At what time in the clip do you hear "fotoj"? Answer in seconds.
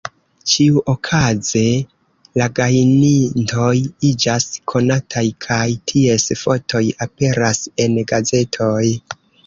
6.45-6.87